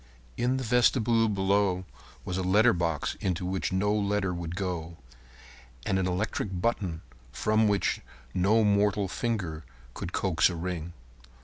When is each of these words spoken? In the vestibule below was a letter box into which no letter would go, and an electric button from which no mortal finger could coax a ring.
In 0.35 0.57
the 0.57 0.63
vestibule 0.63 1.29
below 1.29 1.85
was 2.25 2.35
a 2.35 2.41
letter 2.41 2.73
box 2.73 3.13
into 3.19 3.45
which 3.45 3.71
no 3.71 3.93
letter 3.93 4.33
would 4.33 4.55
go, 4.55 4.97
and 5.85 5.99
an 5.99 6.07
electric 6.07 6.59
button 6.59 7.03
from 7.31 7.67
which 7.67 8.01
no 8.33 8.63
mortal 8.63 9.07
finger 9.07 9.63
could 9.93 10.11
coax 10.11 10.49
a 10.49 10.55
ring. 10.55 10.93